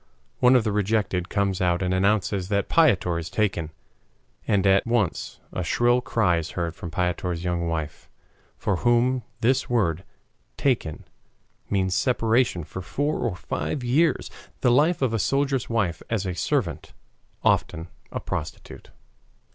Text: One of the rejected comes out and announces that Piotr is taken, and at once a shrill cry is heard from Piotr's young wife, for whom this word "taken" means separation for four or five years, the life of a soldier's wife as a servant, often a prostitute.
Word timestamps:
One 0.39 0.55
of 0.55 0.63
the 0.63 0.71
rejected 0.71 1.29
comes 1.29 1.61
out 1.61 1.83
and 1.83 1.93
announces 1.93 2.49
that 2.49 2.69
Piotr 2.69 3.19
is 3.19 3.29
taken, 3.29 3.69
and 4.47 4.65
at 4.65 4.87
once 4.87 5.39
a 5.53 5.63
shrill 5.63 6.01
cry 6.01 6.37
is 6.37 6.49
heard 6.57 6.73
from 6.75 6.89
Piotr's 6.89 7.43
young 7.43 7.67
wife, 7.67 8.09
for 8.57 8.77
whom 8.77 9.21
this 9.41 9.69
word 9.69 10.03
"taken" 10.57 11.03
means 11.69 11.93
separation 11.93 12.63
for 12.63 12.81
four 12.81 13.19
or 13.19 13.35
five 13.35 13.83
years, 13.83 14.31
the 14.61 14.71
life 14.71 15.03
of 15.03 15.13
a 15.13 15.19
soldier's 15.19 15.69
wife 15.69 16.01
as 16.09 16.25
a 16.25 16.33
servant, 16.33 16.93
often 17.43 17.87
a 18.11 18.19
prostitute. 18.19 18.89